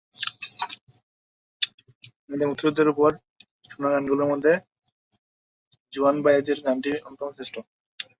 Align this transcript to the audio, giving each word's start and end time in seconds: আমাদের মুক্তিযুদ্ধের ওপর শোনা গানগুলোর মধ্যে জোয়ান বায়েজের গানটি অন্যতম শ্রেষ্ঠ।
আমাদের 2.23 2.47
মুক্তিযুদ্ধের 2.49 2.91
ওপর 2.93 3.09
শোনা 3.69 3.89
গানগুলোর 3.93 4.29
মধ্যে 4.31 4.53
জোয়ান 5.93 6.17
বায়েজের 6.25 6.59
গানটি 6.65 6.91
অন্যতম 7.07 7.29
শ্রেষ্ঠ। 7.35 7.55